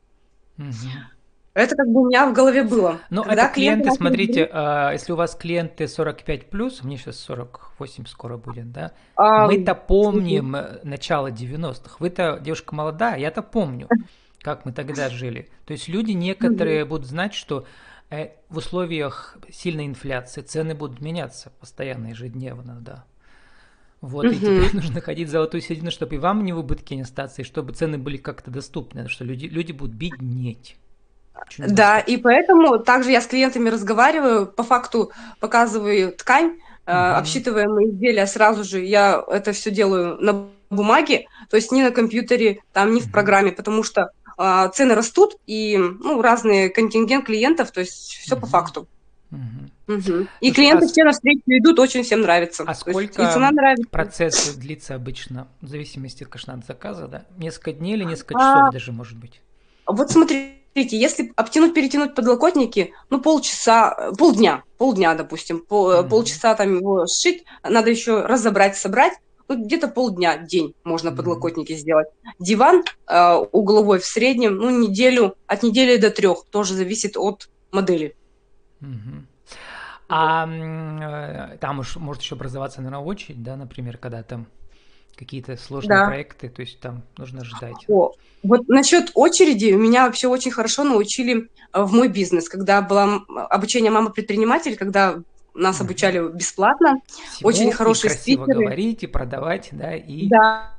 Uh-huh. 0.56 0.88
Это 1.52 1.76
как 1.76 1.88
бы 1.88 2.02
у 2.02 2.06
меня 2.06 2.26
в 2.26 2.32
голове 2.32 2.62
было. 2.62 3.00
Ну, 3.10 3.22
это 3.22 3.48
клиенты, 3.48 3.82
клиенты 3.82 3.90
смотрите, 3.90 4.50
э, 4.50 4.90
если 4.92 5.12
у 5.12 5.16
вас 5.16 5.34
клиенты 5.34 5.86
45 5.86 6.48
плюс, 6.48 6.82
мне 6.82 6.96
сейчас 6.96 7.18
48 7.20 8.06
скоро 8.06 8.38
будет, 8.38 8.72
да? 8.72 8.92
А, 9.16 9.46
Мы-то 9.46 9.74
помним 9.74 10.56
uh-huh. 10.56 10.80
начало 10.84 11.30
90-х. 11.30 11.96
Вы-то 11.98 12.38
девушка 12.40 12.74
молодая, 12.74 13.18
я-то 13.18 13.42
помню 13.42 13.88
как 14.42 14.64
мы 14.64 14.72
тогда 14.72 15.08
жили. 15.08 15.48
То 15.66 15.72
есть 15.72 15.88
люди 15.88 16.12
некоторые 16.12 16.84
будут 16.84 17.06
знать, 17.06 17.34
что 17.34 17.66
э, 18.10 18.30
в 18.48 18.58
условиях 18.58 19.36
сильной 19.50 19.86
инфляции 19.86 20.42
цены 20.42 20.74
будут 20.74 21.00
меняться 21.00 21.52
постоянно, 21.60 22.08
ежедневно, 22.08 22.78
да. 22.80 23.04
Вот, 24.00 24.24
угу. 24.24 24.32
и 24.32 24.36
теперь 24.36 24.70
нужно 24.74 25.00
ходить 25.00 25.28
в 25.28 25.30
золотую 25.30 25.60
середину, 25.60 25.90
чтобы 25.90 26.14
и 26.14 26.18
вам 26.18 26.44
не 26.44 26.52
в 26.52 26.58
убытке 26.58 26.96
не 26.96 27.02
остаться, 27.02 27.42
и 27.42 27.44
чтобы 27.44 27.72
цены 27.72 27.98
были 27.98 28.16
как-то 28.16 28.50
доступны, 28.50 29.00
потому 29.00 29.08
что 29.10 29.24
люди, 29.24 29.46
люди 29.46 29.72
будут 29.72 29.94
беднеть. 29.94 30.76
Очень 31.34 31.74
да, 31.74 32.00
и 32.00 32.16
поэтому 32.16 32.78
также 32.78 33.10
я 33.10 33.20
с 33.20 33.26
клиентами 33.26 33.68
разговариваю, 33.68 34.46
по 34.46 34.62
факту 34.62 35.10
показываю 35.38 36.12
ткань, 36.12 36.46
угу. 36.46 36.60
э, 36.86 36.92
обсчитываем 36.92 37.70
изделия 37.84 38.26
сразу 38.26 38.64
же, 38.64 38.80
я 38.84 39.22
это 39.28 39.52
все 39.52 39.70
делаю 39.70 40.16
на 40.18 40.48
бумаге, 40.70 41.26
то 41.50 41.56
есть 41.56 41.72
не 41.72 41.82
на 41.82 41.90
компьютере, 41.90 42.60
там, 42.72 42.94
не 42.94 43.00
в 43.00 43.10
программе, 43.10 43.52
потому 43.52 43.82
что 43.82 44.10
цены 44.74 44.94
растут, 44.94 45.36
и 45.46 45.76
ну, 45.76 46.22
разный 46.22 46.70
контингент 46.70 47.26
клиентов, 47.26 47.70
то 47.72 47.80
есть 47.80 47.92
все 47.92 48.34
угу. 48.34 48.42
по 48.42 48.46
факту. 48.46 48.88
Угу. 49.30 49.96
Угу. 49.96 50.26
И 50.40 50.52
клиенты 50.52 50.86
а... 50.86 50.88
все 50.88 51.04
навстречу 51.04 51.42
идут, 51.46 51.78
очень 51.78 52.02
всем 52.02 52.22
нравится. 52.22 52.64
А 52.66 52.74
сколько 52.74 53.22
есть, 53.22 53.34
цена 53.34 53.50
нравится. 53.50 53.88
процесс 53.90 54.54
длится 54.54 54.94
обычно, 54.94 55.48
в 55.60 55.68
зависимости, 55.68 56.24
конечно, 56.24 56.54
от 56.54 56.64
заказа, 56.64 57.08
да? 57.08 57.24
Несколько 57.36 57.72
дней 57.72 57.94
или 57.94 58.04
несколько 58.04 58.34
часов 58.34 58.68
а... 58.68 58.72
даже, 58.72 58.92
может 58.92 59.18
быть? 59.18 59.40
Вот 59.86 60.10
смотрите, 60.10 60.56
если 60.74 61.32
обтянуть, 61.34 61.74
перетянуть 61.74 62.14
подлокотники, 62.14 62.94
ну, 63.10 63.20
полчаса, 63.20 64.12
полдня, 64.16 64.62
полдня, 64.78 65.14
допустим, 65.14 65.60
пол, 65.60 65.92
mm 65.92 66.08
полчаса 66.08 66.54
там 66.54 66.76
его 66.76 67.06
сшить, 67.06 67.44
надо 67.62 67.90
еще 67.90 68.22
разобрать, 68.22 68.76
собрать, 68.76 69.14
ну, 69.50 69.64
где-то 69.64 69.88
полдня, 69.88 70.38
день 70.38 70.74
можно 70.84 71.10
подлокотники 71.10 71.74
сделать. 71.74 72.06
Диван 72.38 72.84
э, 73.08 73.34
угловой 73.50 73.98
в 73.98 74.06
среднем, 74.06 74.54
ну, 74.54 74.70
неделю, 74.70 75.34
от 75.48 75.64
недели 75.64 75.96
до 75.96 76.10
трех, 76.10 76.44
тоже 76.50 76.74
зависит 76.74 77.16
от 77.16 77.48
модели. 77.72 78.14
А 80.08 80.46
э, 80.46 81.56
там 81.58 81.80
уж 81.80 81.96
может 81.96 82.22
еще 82.22 82.36
образоваться, 82.36 82.80
наверное, 82.80 83.04
очередь, 83.04 83.42
да, 83.42 83.56
например, 83.56 83.98
когда 83.98 84.22
там 84.22 84.46
какие-то 85.16 85.56
сложные 85.56 85.98
да. 85.98 86.06
проекты, 86.06 86.48
то 86.48 86.60
есть 86.62 86.78
там 86.78 87.02
нужно 87.16 87.44
ждать. 87.44 87.84
О, 87.88 88.12
вот 88.44 88.68
насчет 88.68 89.10
очереди 89.14 89.72
меня 89.72 90.06
вообще 90.06 90.28
очень 90.28 90.52
хорошо 90.52 90.84
научили 90.84 91.48
э, 91.72 91.82
в 91.82 91.92
мой 91.92 92.06
бизнес, 92.06 92.48
когда 92.48 92.82
было 92.82 93.24
обучение 93.50 93.90
мама 93.90 94.10
предприниматель, 94.10 94.76
когда 94.76 95.20
нас 95.54 95.80
обучали 95.80 96.32
бесплатно. 96.32 97.00
Всего 97.32 97.48
Очень 97.48 97.72
хорошие 97.72 98.10
и 98.10 98.14
красиво 98.14 98.44
спикеры. 98.44 98.64
говорить 98.64 99.02
и 99.02 99.06
продавать, 99.06 99.68
да, 99.72 99.94
и... 99.94 100.28
Да, 100.28 100.72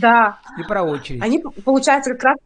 да. 0.00 0.38
И 0.58 0.62
про 0.62 0.82
очередь. 0.82 1.22
Они, 1.22 1.38
получается, 1.64 2.12
как 2.12 2.24
раз 2.24 2.36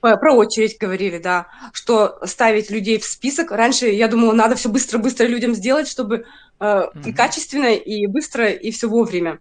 про 0.00 0.32
очередь 0.32 0.78
говорили, 0.78 1.18
да, 1.18 1.48
что 1.72 2.18
ставить 2.24 2.70
людей 2.70 2.98
в 2.98 3.04
список. 3.04 3.50
Раньше 3.50 3.86
я 3.86 4.08
думала, 4.08 4.32
надо 4.32 4.54
все 4.54 4.68
быстро-быстро 4.68 5.26
людям 5.26 5.54
сделать, 5.54 5.88
чтобы 5.88 6.24
э, 6.60 6.82
угу. 6.82 7.08
и 7.08 7.12
качественно, 7.12 7.74
и 7.74 8.06
быстро, 8.06 8.48
и 8.48 8.70
все 8.70 8.88
вовремя. 8.88 9.40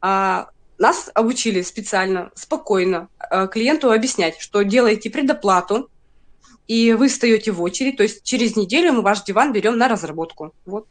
А, 0.00 0.48
нас 0.78 1.10
обучили 1.14 1.62
специально, 1.62 2.30
спокойно 2.34 3.08
э, 3.30 3.46
клиенту 3.48 3.92
объяснять, 3.92 4.40
что 4.40 4.62
делаете 4.62 5.10
предоплату, 5.10 5.88
и 6.66 6.92
вы 6.92 7.08
встаете 7.08 7.52
в 7.52 7.62
очередь, 7.62 7.96
то 7.96 8.02
есть 8.02 8.22
через 8.22 8.56
неделю 8.56 8.92
мы 8.92 9.02
ваш 9.02 9.22
диван 9.24 9.52
берем 9.52 9.76
на 9.76 9.88
разработку. 9.88 10.52
Вот. 10.64 10.86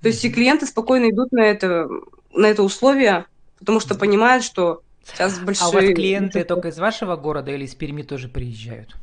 То 0.00 0.08
есть 0.08 0.24
и 0.24 0.30
клиенты 0.30 0.66
спокойно 0.66 1.10
идут 1.10 1.32
на 1.32 1.40
это, 1.40 1.88
на 2.32 2.46
это 2.46 2.62
условие, 2.62 3.26
потому 3.58 3.80
что 3.80 3.94
понимают, 3.94 4.44
что 4.44 4.82
сейчас 5.06 5.38
большие... 5.38 5.66
А 5.66 5.68
у 5.70 5.72
вас 5.72 5.84
клиенты 5.84 6.44
только 6.44 6.68
из 6.68 6.78
вашего 6.78 7.16
города 7.16 7.50
или 7.50 7.64
из 7.64 7.74
Перми 7.74 8.02
тоже 8.02 8.28
приезжают? 8.28 8.96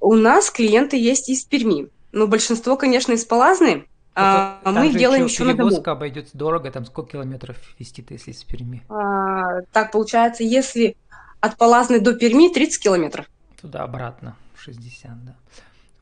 У 0.00 0.14
нас 0.14 0.50
клиенты 0.50 0.96
есть 0.96 1.28
из 1.28 1.44
Перми, 1.44 1.88
но 2.12 2.26
большинство, 2.26 2.76
конечно, 2.76 3.12
из 3.12 3.24
Палазны, 3.24 3.86
а 4.16 4.60
мы 4.64 4.88
делаем 4.88 5.26
еще, 5.26 5.44
еще 5.44 5.44
на 5.44 5.54
дому. 5.54 5.82
обойдется 5.84 6.36
дорого, 6.36 6.70
там 6.70 6.86
сколько 6.86 7.12
километров 7.12 7.58
вести-то, 7.78 8.14
если 8.14 8.30
из 8.30 8.42
Перми? 8.44 8.82
А, 8.88 9.60
так, 9.72 9.92
получается, 9.92 10.42
если 10.42 10.96
от 11.40 11.58
Палазны 11.58 12.00
до 12.00 12.14
Перми 12.14 12.48
30 12.52 12.82
километров. 12.82 13.26
Туда-обратно. 13.60 14.34
60, 14.66 15.24
да. 15.24 15.36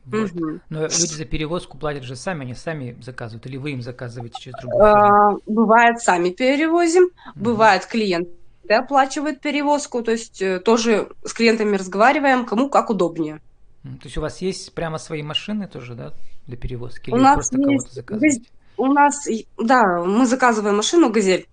Вот. 0.05 0.31
Угу. 0.31 0.59
Но 0.69 0.81
люди 0.83 1.15
за 1.15 1.25
перевозку 1.25 1.77
платят 1.77 2.03
же 2.03 2.15
сами, 2.15 2.41
они 2.41 2.53
сами 2.53 2.97
заказывают, 3.01 3.45
или 3.47 3.57
вы 3.57 3.71
им 3.71 3.81
заказываете 3.81 4.35
через 4.39 4.59
другую 4.59 4.83
а, 4.83 5.37
Бывает, 5.47 5.99
сами 5.99 6.29
перевозим, 6.29 7.05
угу. 7.05 7.11
бывает, 7.35 7.85
клиент 7.85 8.29
оплачивает 8.67 9.41
перевозку, 9.41 10.01
то 10.01 10.11
есть 10.11 10.41
э, 10.41 10.59
тоже 10.59 11.09
с 11.23 11.33
клиентами 11.33 11.77
разговариваем, 11.77 12.47
кому 12.47 12.67
как 12.67 12.89
удобнее. 12.89 13.39
То 13.83 14.05
есть 14.05 14.17
у 14.17 14.21
вас 14.21 14.41
есть 14.41 14.73
прямо 14.73 14.97
свои 14.97 15.21
машины 15.21 15.67
тоже, 15.67 15.93
да, 15.93 16.13
для 16.47 16.57
перевозки? 16.57 17.11
Или 17.11 17.15
у 17.15 17.21
нас 17.21 17.35
просто 17.35 17.69
есть, 17.69 17.93
заказываете? 17.93 18.49
У 18.77 18.87
нас, 18.87 19.27
да, 19.57 20.03
мы 20.03 20.25
заказываем 20.25 20.77
машину 20.77 21.11
«Газель», 21.11 21.47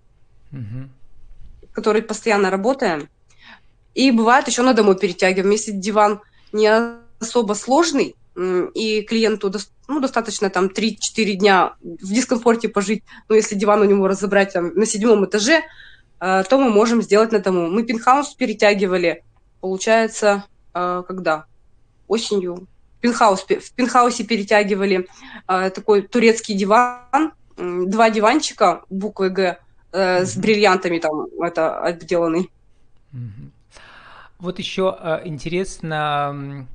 угу. 0.51 0.89
которой 1.71 2.01
постоянно 2.01 2.49
работаем. 2.49 3.07
И 3.93 4.09
бывает 4.09 4.47
еще 4.47 4.63
на 4.63 4.73
дому 4.73 4.95
перетягиваем. 4.95 5.51
Если 5.51 5.71
диван 5.71 6.21
не 6.51 6.67
особо 7.23 7.53
сложный, 7.53 8.15
и 8.35 9.05
клиенту 9.07 9.51
ну, 9.87 9.99
достаточно 9.99 10.49
там 10.49 10.67
3-4 10.67 11.33
дня 11.33 11.73
в 11.81 12.11
дискомфорте 12.13 12.69
пожить, 12.69 13.03
ну, 13.29 13.35
если 13.35 13.55
диван 13.55 13.81
у 13.81 13.85
него 13.85 14.07
разобрать 14.07 14.53
там, 14.53 14.73
на 14.75 14.85
седьмом 14.85 15.25
этаже, 15.25 15.61
э, 16.19 16.43
то 16.49 16.57
мы 16.57 16.69
можем 16.69 17.01
сделать 17.01 17.31
на 17.31 17.39
дому. 17.39 17.69
Мы 17.69 17.83
пентхаус 17.83 18.33
перетягивали, 18.33 19.23
получается, 19.61 20.45
э, 20.73 21.03
когда? 21.07 21.45
Осенью. 22.07 22.67
Пентхаус, 23.01 23.41
в 23.41 23.73
пентхаусе 23.73 24.23
перетягивали 24.23 25.07
э, 25.47 25.69
такой 25.69 26.03
турецкий 26.03 26.55
диван, 26.55 27.33
два 27.57 28.09
диванчика 28.09 28.83
буквы 28.89 29.29
Г 29.29 29.59
с 29.91 30.35
бриллиантами 30.37 30.97
там 30.97 31.27
это 31.39 31.79
отделанный. 31.79 32.49
Mm-hmm. 33.13 33.51
Вот 34.39 34.57
еще 34.57 35.21
интересно 35.23 36.67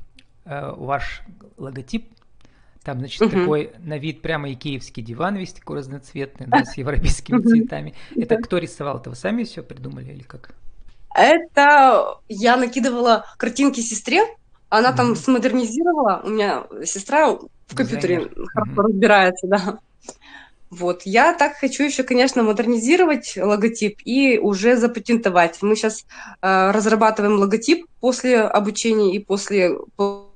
ваш 0.49 1.23
логотип 1.57 2.11
там, 2.89 3.01
значит, 3.01 3.21
угу. 3.21 3.31
такой 3.31 3.73
на 3.81 3.99
вид 3.99 4.23
прямо 4.23 4.51
икеевский 4.51 5.03
диван 5.03 5.37
весь 5.37 5.53
такой 5.53 5.79
разноцветный, 5.79 6.47
да, 6.47 6.65
с 6.65 6.75
европейскими 6.79 7.43
цветами. 7.43 7.95
Это 8.17 8.37
кто 8.37 8.57
рисовал? 8.57 8.99
Это 8.99 9.11
вы 9.11 9.17
сами 9.17 9.45
все 9.45 9.63
придумали 9.63 10.13
или 10.13 10.23
как? 10.23 10.55
Это 11.15 12.19
я 12.29 12.57
накидывала 12.57 13.27
картинки 13.37 13.81
сестре, 13.81 14.23
она 14.71 14.93
там 14.93 15.17
смодернизировала. 15.17 16.23
У 16.25 16.31
меня 16.31 16.65
сестра 16.85 17.33
в 17.33 17.75
компьютере 17.75 18.31
хорошо 18.55 18.83
разбирается, 18.83 19.47
да. 19.49 19.79
Вот, 20.71 21.03
я 21.05 21.33
так 21.33 21.57
хочу 21.57 21.83
еще, 21.85 22.03
конечно, 22.03 22.43
модернизировать 22.43 23.39
логотип 23.39 24.01
и 24.05 24.39
уже 24.39 24.77
запатентовать. 24.77 25.63
Мы 25.63 25.77
сейчас 25.77 26.05
э, 26.43 26.71
разрабатываем 26.71 27.39
логотип 27.39 27.87
после 28.01 28.41
обучения 28.41 29.15
и 29.15 29.19
после 29.19 29.79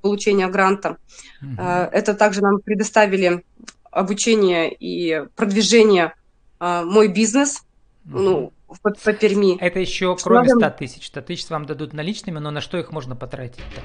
получения 0.03 0.49
гранта. 0.49 0.99
Угу. 1.41 1.63
Это 1.63 2.15
также 2.15 2.43
нам 2.43 2.61
предоставили 2.61 3.45
обучение 3.91 4.75
и 4.75 5.25
продвижение 5.37 6.15
э, 6.61 6.83
мой 6.85 7.09
бизнес, 7.09 7.63
угу. 8.05 8.19
ну, 8.19 8.53
по, 8.83 8.91
по 8.91 9.13
Перми. 9.13 9.59
Это 9.59 9.79
еще 9.79 10.17
кроме 10.21 10.49
100 10.49 10.71
тысяч. 10.71 11.07
100 11.07 11.21
тысяч 11.23 11.49
вам 11.51 11.67
дадут 11.67 11.93
наличными, 11.93 12.39
но 12.39 12.51
на 12.51 12.61
что 12.61 12.79
их 12.79 12.91
можно 12.91 13.15
потратить-то? 13.15 13.83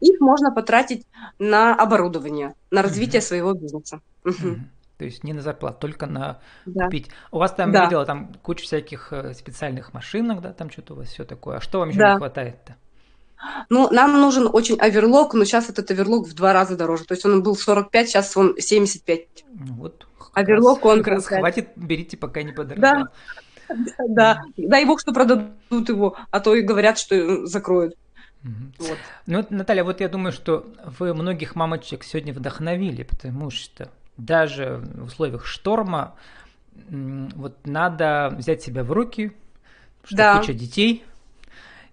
Их 0.00 0.20
можно 0.20 0.52
потратить 0.52 1.06
на 1.38 1.74
оборудование, 1.74 2.54
на 2.70 2.82
развитие 2.82 3.20
угу. 3.20 3.26
своего 3.26 3.52
бизнеса. 3.54 4.00
Угу. 4.24 4.56
То 4.98 5.04
есть 5.04 5.24
не 5.24 5.32
на 5.32 5.42
зарплату, 5.42 5.78
только 5.80 6.06
на 6.06 6.40
да. 6.64 6.84
купить. 6.84 7.08
У 7.30 7.38
вас 7.38 7.52
там, 7.52 7.72
да. 7.72 7.84
видела, 7.84 8.06
там 8.06 8.32
куча 8.42 8.64
всяких 8.64 9.12
э, 9.12 9.34
специальных 9.34 9.92
машинок, 9.92 10.40
да, 10.40 10.52
там 10.52 10.70
что-то 10.70 10.94
у 10.94 10.96
вас 10.98 11.08
все 11.08 11.24
такое. 11.24 11.58
А 11.58 11.60
что 11.60 11.80
вам 11.80 11.90
еще 11.90 11.98
да. 11.98 12.12
не 12.12 12.18
хватает-то? 12.18 12.76
Ну, 13.68 13.88
нам 13.90 14.20
нужен 14.20 14.48
очень 14.52 14.78
оверлок, 14.78 15.34
но 15.34 15.44
сейчас 15.44 15.68
этот 15.68 15.90
оверлок 15.90 16.26
в 16.26 16.34
два 16.34 16.52
раза 16.52 16.76
дороже. 16.76 17.04
То 17.04 17.14
есть 17.14 17.24
он 17.24 17.42
был 17.42 17.56
45, 17.56 18.08
сейчас 18.08 18.36
он 18.36 18.54
75. 18.58 19.44
Ну, 19.52 19.74
вот. 19.74 20.06
Оверлок 20.32 20.84
он... 20.84 21.02
Как 21.02 21.14
раз 21.14 21.26
хватит, 21.26 21.70
берите, 21.76 22.16
пока 22.16 22.42
не 22.42 22.52
подорожал. 22.52 23.04
Да. 23.04 23.08
Да, 24.08 24.42
дай 24.56 24.84
бог, 24.84 25.00
что 25.00 25.12
продадут 25.12 25.88
его, 25.88 26.16
а 26.30 26.38
то 26.38 26.54
и 26.54 26.62
говорят, 26.62 26.98
что 26.98 27.46
закроют. 27.46 27.96
Угу. 28.44 28.86
Вот. 28.88 28.98
Ну, 29.26 29.44
Наталья, 29.50 29.82
вот 29.82 30.00
я 30.00 30.08
думаю, 30.08 30.30
что 30.30 30.66
вы 30.98 31.12
многих 31.14 31.56
мамочек 31.56 32.04
сегодня 32.04 32.32
вдохновили, 32.32 33.02
потому 33.02 33.50
что 33.50 33.88
даже 34.16 34.84
в 34.94 35.06
условиях 35.06 35.46
шторма 35.46 36.14
вот 36.88 37.56
надо 37.64 38.32
взять 38.38 38.62
себя 38.62 38.84
в 38.84 38.92
руки, 38.92 39.32
что 40.04 40.16
да. 40.16 40.38
куча 40.38 40.52
детей, 40.52 41.04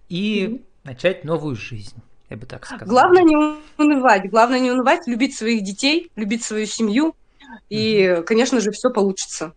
и 0.10 0.46
mm 0.46 0.64
начать 0.84 1.24
новую 1.24 1.56
жизнь. 1.56 1.98
Я 2.30 2.38
бы 2.38 2.46
так 2.46 2.66
сказала. 2.66 2.88
Главное 2.88 3.24
не 3.24 3.36
унывать, 3.78 4.30
главное 4.30 4.60
не 4.60 4.72
унывать, 4.72 5.08
любить 5.08 5.36
своих 5.36 5.64
детей, 5.64 6.10
любить 6.16 6.44
свою 6.44 6.66
семью, 6.66 7.16
и, 7.70 8.04
mm 8.04 8.24
конечно 8.24 8.60
же, 8.60 8.72
все 8.72 8.90
получится. 8.90 9.54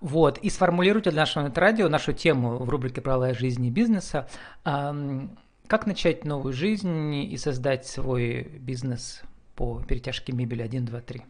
Вот, 0.00 0.38
и 0.38 0.50
сформулируйте 0.50 1.10
для 1.10 1.22
нашего 1.22 1.50
радио 1.54 1.88
нашу 1.88 2.12
тему 2.12 2.58
в 2.58 2.68
рубрике 2.68 3.00
«Правила 3.00 3.32
жизни 3.32 3.68
и 3.68 3.70
бизнеса». 3.70 4.28
Как 4.64 5.86
начать 5.86 6.24
новую 6.26 6.52
жизнь 6.52 7.14
и 7.14 7.36
создать 7.38 7.86
свой 7.86 8.42
бизнес 8.42 9.22
по 9.56 9.80
перетяжке 9.82 10.32
мебели 10.32 10.60
1, 10.60 10.84
2, 10.84 11.00
3? 11.00 11.22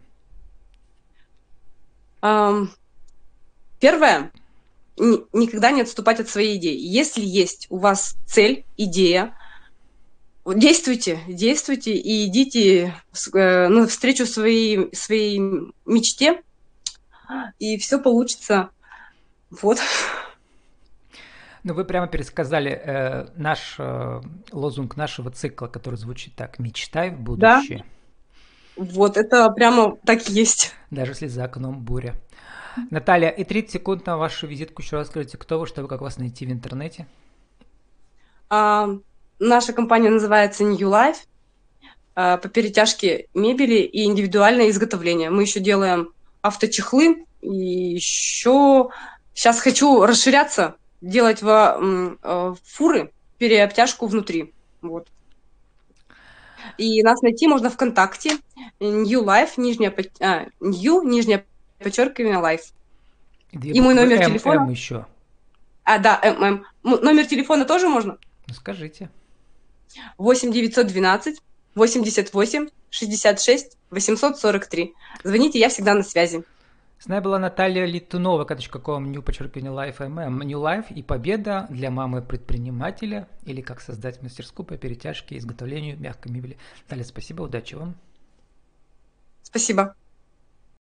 Первое, 3.80 4.32
никогда 4.96 5.70
не 5.70 5.82
отступать 5.82 6.20
от 6.20 6.28
своей 6.28 6.56
идеи. 6.56 6.78
Если 6.78 7.22
есть 7.24 7.66
у 7.70 7.78
вас 7.78 8.16
цель, 8.26 8.64
идея, 8.76 9.34
действуйте, 10.46 11.20
действуйте 11.26 11.94
и 11.94 12.26
идите 12.26 12.94
э, 13.32 13.68
навстречу 13.68 14.26
своей, 14.26 14.94
своей 14.94 15.38
мечте, 15.86 16.42
и 17.58 17.78
все 17.78 17.98
получится. 17.98 18.70
Вот. 19.50 19.78
Ну, 21.62 21.72
вы 21.72 21.84
прямо 21.84 22.06
пересказали 22.06 22.72
э, 22.72 23.26
наш 23.36 23.76
э, 23.78 24.20
лозунг 24.52 24.96
нашего 24.96 25.30
цикла, 25.30 25.66
который 25.66 25.94
звучит 25.94 26.34
так: 26.34 26.58
мечтай 26.58 27.10
в 27.10 27.20
будущее. 27.20 27.78
Да. 27.78 28.84
Вот, 28.84 29.16
это 29.16 29.48
прямо 29.50 29.96
так 30.04 30.28
и 30.28 30.32
есть. 30.32 30.74
Даже 30.90 31.12
если 31.12 31.28
за 31.28 31.44
окном 31.44 31.80
буря. 31.80 32.14
Наталья, 32.90 33.28
и 33.28 33.44
30 33.44 33.72
секунд 33.72 34.06
на 34.06 34.16
вашу 34.16 34.46
визитку. 34.46 34.82
Еще 34.82 34.96
раз 34.96 35.08
скажите, 35.08 35.36
кто 35.36 35.58
вы, 35.58 35.66
чтобы 35.66 35.88
как 35.88 36.00
вас 36.00 36.18
найти 36.18 36.46
в 36.46 36.50
интернете? 36.52 37.06
А, 38.50 38.88
наша 39.38 39.72
компания 39.72 40.10
называется 40.10 40.64
New 40.64 40.88
Life 40.88 41.18
а, 42.14 42.36
по 42.36 42.48
перетяжке 42.48 43.28
мебели 43.34 43.80
и 43.80 44.04
индивидуальное 44.04 44.70
изготовление. 44.70 45.30
Мы 45.30 45.42
еще 45.42 45.60
делаем 45.60 46.12
авточехлы 46.42 47.24
и 47.40 47.54
еще 47.54 48.90
сейчас 49.34 49.60
хочу 49.60 50.04
расширяться, 50.04 50.76
делать 51.00 51.42
во, 51.42 51.78
в 51.78 52.58
фуры 52.64 53.12
переобтяжку 53.38 54.06
внутри. 54.06 54.52
Вот. 54.80 55.08
И 56.78 57.02
нас 57.02 57.22
найти 57.22 57.46
можно 57.46 57.70
ВКонтакте. 57.70 58.38
New 58.80 59.22
Life, 59.24 59.52
нижняя, 59.56 59.94
а, 60.20 60.46
New, 60.60 61.02
нижняя 61.02 61.44
подчеркивание 61.78 62.38
Life. 62.38 62.72
Две 63.52 63.72
и 63.72 63.80
мой 63.80 63.94
номер 63.94 64.20
М, 64.20 64.26
телефона. 64.30 64.60
М 64.60 64.70
еще. 64.70 65.06
А, 65.84 65.98
да, 65.98 66.20
ММ. 66.22 66.64
Номер 66.82 67.26
телефона 67.26 67.64
тоже 67.64 67.88
можно? 67.88 68.18
Ну, 68.46 68.54
скажите. 68.54 69.10
8 70.18 70.52
912 70.52 71.40
88 71.74 72.68
66 72.90 73.76
843. 73.90 74.94
Звоните, 75.22 75.58
я 75.58 75.68
всегда 75.68 75.94
на 75.94 76.02
связи. 76.02 76.44
С 76.98 77.06
нами 77.06 77.22
была 77.22 77.38
Наталья 77.38 77.84
Литунова, 77.84 78.44
ком, 78.44 79.10
new 79.10 79.20
подчеркивание 79.20 79.72
life 79.72 79.98
mm, 79.98 80.44
new 80.44 80.58
life 80.58 80.86
и 80.94 81.02
победа 81.02 81.66
для 81.68 81.90
мамы-предпринимателя 81.90 83.28
или 83.44 83.60
как 83.60 83.80
создать 83.80 84.22
мастерскую 84.22 84.64
по 84.64 84.76
перетяжке 84.76 85.34
и 85.34 85.38
изготовлению 85.38 85.98
мягкой 85.98 86.32
мебели. 86.32 86.56
Наталья, 86.84 87.04
спасибо, 87.04 87.42
удачи 87.42 87.74
вам. 87.74 87.94
Спасибо. 89.42 89.94